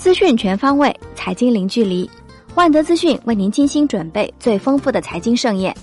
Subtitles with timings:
[0.00, 2.08] 资讯全方位，财经零距离。
[2.54, 5.76] 万德资讯为您精心准备最丰富的财经盛宴。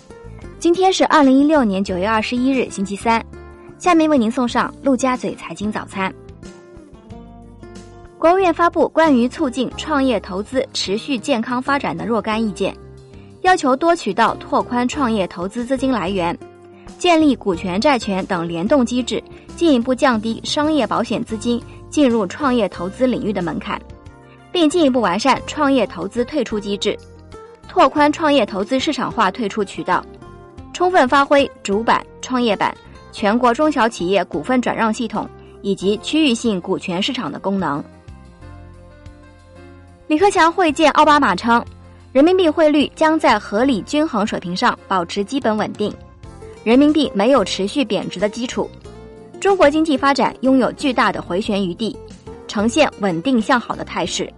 [0.57, 3.23] 今天是二零一六年九月二十一日，星期三。
[3.77, 6.11] 下面为您送上陆家嘴财经早餐。
[8.17, 12.75] 国务院发布关于促进创业投资持续健康发展的若干意见，
[13.41, 16.35] 要求多渠道拓宽创业投资资金来源，
[16.97, 19.23] 建立股权债权等联动机制，
[19.55, 23.79] 进一步降低商业保险资金进入创业投资领域的门槛。
[24.51, 26.97] 并进一步完善创业投资退出机制，
[27.67, 30.03] 拓宽创业投资市场化退出渠道，
[30.73, 32.75] 充分发挥主板、创业板、
[33.11, 35.29] 全国中小企业股份转让系统
[35.61, 37.83] 以及区域性股权市场的功能。
[40.07, 41.63] 李克强会见奥巴马称，
[42.13, 45.93] 人民币汇率将在合理均衡水平上保持基本稳定，
[46.63, 48.69] 人民币没有持续贬值的基础，
[49.41, 51.95] 中国经济发展拥有巨大的回旋余地，
[52.47, 54.31] 呈现稳定向好的态势。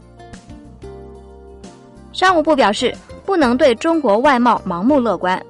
[2.12, 2.94] 商务部表示，
[3.26, 5.42] 不能对中国外贸盲目乐观，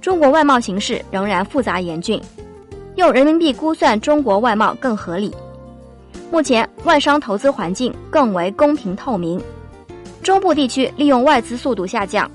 [0.00, 2.20] 中国外贸形势仍然复杂严峻，
[2.96, 5.32] 用人民币估算中国外贸更合理。
[6.30, 9.40] 目前外商投资环境更为公平透明，
[10.22, 12.28] 中部地区利用外资速度下降，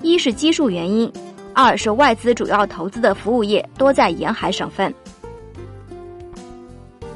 [0.00, 1.12] 一是基数原因，
[1.52, 4.94] 二是外资主要投资的服务业多在沿海省份。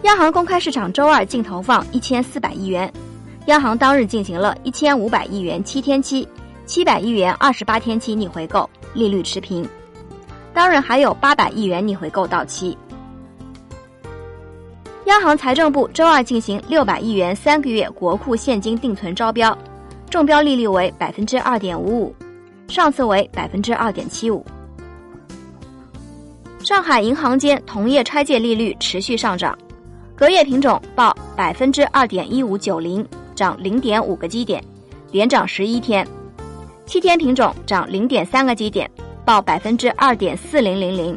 [0.02, 2.90] 央行公开市场周二净投放一千四百亿元。
[3.46, 6.26] 央行当日进行了一千五百亿元七天期、
[6.66, 9.66] 七百亿元二十八天期逆回购，利率持平。
[10.54, 12.76] 当日还有八百亿元逆回购到期。
[15.06, 19.56] 央行财政部周二进行六百亿元三个月国库现金定存招标，
[20.10, 22.14] 中标利率为百分之二点五五，
[22.68, 24.44] 上次为百分之二点七五。
[26.62, 29.56] 上海银行间同业拆借利率持续上涨，
[30.18, 33.06] 隔夜品种报百分之二点一五九零。
[33.36, 34.60] 涨零点五个基点，
[35.12, 36.04] 连涨十一天；
[36.86, 38.90] 七天品种涨零点三个基点，
[39.24, 41.16] 报百分之二点四零零零；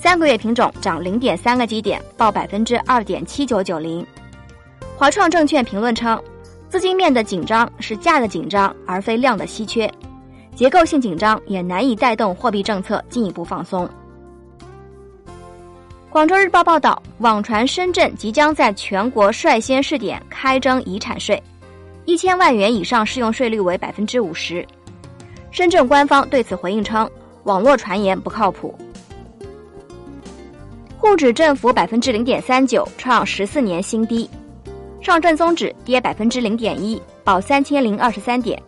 [0.00, 4.04] 三个月品种涨零点三个基点，报百分之二点七九九零。
[4.96, 6.20] 华创证券评论称，
[6.68, 9.88] 资金面的紧张是价的紧张，而非量的稀缺，
[10.56, 13.88] 结构性紧张也难以带动货币政策进一步放松。
[16.10, 21.40] 广州日报报道，网传深圳即将在全国率先试点开征遗产税，
[22.06, 24.66] 一千万元以上适用税率为百分之五十。
[25.50, 27.08] 深圳官方对此回应称，
[27.44, 28.74] 网络传言不靠谱。
[30.96, 34.26] 沪指振幅百分之零点三九，创十四年新低；
[35.02, 38.58] 上证综指跌百分之零点一，报三千零二十三点；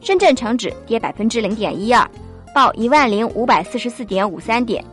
[0.00, 2.04] 深圳成指跌百分之零点一二，
[2.52, 4.84] 报一万零五百四十四点五三点。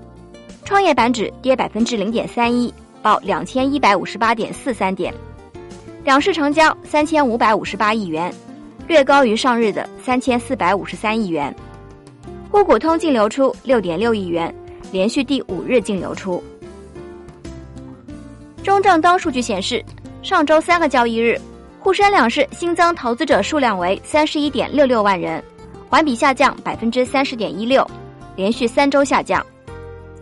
[0.68, 5.14] 创业板指跌百分之零点三一，报两千一百五十八点四三点，
[6.04, 8.30] 两市成交三千五百五十八亿元，
[8.86, 11.56] 略高于上日的三千四百五十三亿元。
[12.52, 14.54] 沪股通净流出六点六亿元，
[14.92, 16.44] 连续第五日净流出。
[18.62, 19.82] 中证登数据显示，
[20.22, 21.40] 上周三个交易日，
[21.80, 25.42] 沪深两市新增投资者数量为三十一点六六万人，
[25.88, 27.90] 环比下降百分之三十点一六，
[28.36, 29.42] 连续三周下降。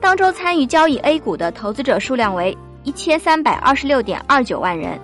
[0.06, 5.00] 当周参与交易 A 股的投资者数量为一千三百二十六点二九万人，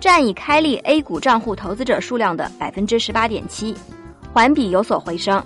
[0.00, 3.76] 占已开立 A 股账户投资者数量的百分之十八点七，
[4.32, 5.44] 环比有所回升。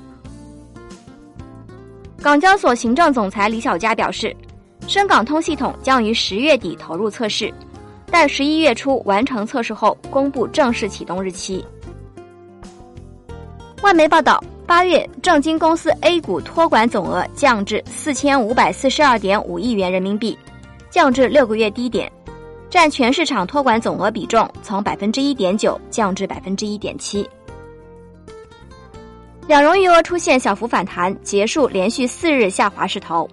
[2.23, 4.33] 港交所行政总裁李小加表示，
[4.87, 7.53] 深港通系统将于十月底投入测试，
[8.13, 11.67] 待十一月初完成测试后公布正式启动日期。
[13.83, 14.41] 外媒报道。
[14.67, 20.37] 八月，证金公司 A 股托管总额降至四千五百四十二点五亿元人民币，
[20.89, 22.11] 降至六个月低点，
[22.71, 27.29] 占全市场托管总额比重从百分之一点九降至百分之一点七。
[29.47, 33.29] 两融余额出现小幅反弹，结束连续四日下滑势头。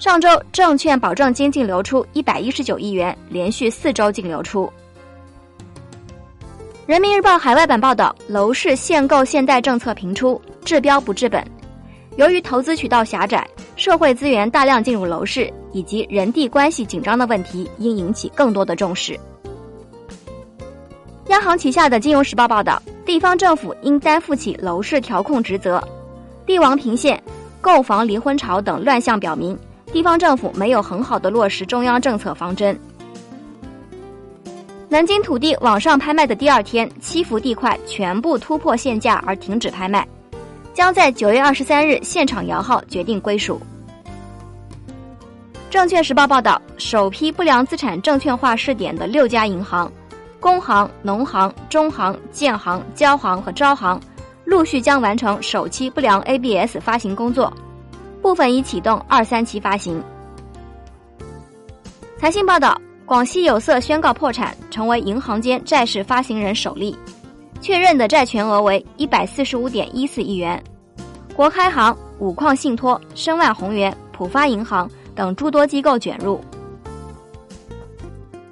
[0.00, 4.70] 上周，证券保证金净流出一百一十九亿元，连续四周净流出。
[6.86, 11.44] 人民日报海外版报道，楼市限购限贷政策频出，治标不治本。
[12.14, 13.44] 由于投资渠道狭窄，
[13.74, 19.18] 社会资源大量进入楼市，以及人地关系紧张的问题，应引起更多的重视。
[21.26, 25.82] 央行旗下的金融时报报道，地方政府应担负起楼市调控职责。
[26.46, 27.20] 帝王坪现
[27.60, 29.58] 购房离婚潮等乱象表明，
[29.92, 32.78] 地方政府没有很好的落实中央政策方针。
[34.88, 40.06] 南京土地网上拍卖的第二天，七幅地块全部突破限价而停止拍卖，
[40.72, 43.60] 将在九月二十三日现场摇号决定归属。
[45.68, 49.90] 证券时报报道，首批不良资产证券化试点的六家银行，
[50.38, 54.00] 工行、农行、中行、建行、交行和招行
[54.44, 57.52] 陆续将完成首期不良 ABS 发行工作，
[58.22, 60.00] 部分已启动二三期发行。
[62.18, 66.98] 财新报道，广西有色宣告破产，成为银行间债市发行人首例，
[67.60, 70.60] 确认的债权额为一百四十五点一四亿元。
[71.32, 76.40] 国开行、五矿信托、申万宏源、浦发银行等诸多机构卷入。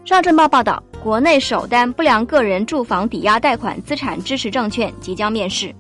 [0.04, 5.74] 上证报报道，国内首单不良个人住房抵押贷款资产支持证券即将面世。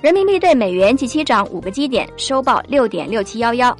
[0.00, 3.76] 人民币对美元即期涨五个基点，收报六点六七幺幺。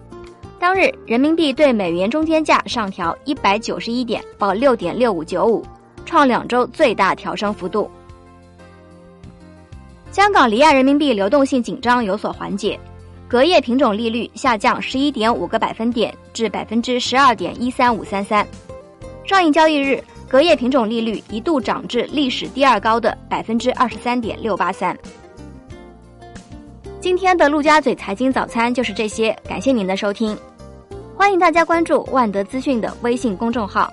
[0.60, 5.64] 当日，人民币对美元中间价上调一百九十一点，报六点六五九五，
[6.04, 7.88] 创两周最大调升幅度。
[10.10, 12.78] 香港离岸人民币流动性紧张有所缓解，
[13.28, 18.44] 隔夜品种利率下降十一点五个百分点至百分之十二点一三五三三。
[19.24, 24.98] 上一交易日，隔夜品种利率一度涨至历史第二高的百分之二十三点六八三。
[27.00, 30.36] 今天的陆家嘴财经早餐就是这些，感谢您的收听，
[31.16, 33.88] 欢迎大家关注万德资讯的微信公众号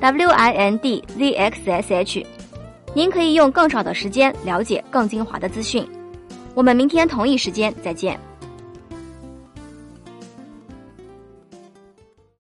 [0.00, 2.26] w i n d z x s h，
[2.94, 5.88] 您可以用更少的时间了解更精华的资讯。
[6.54, 8.18] 我们明天同一时间再见。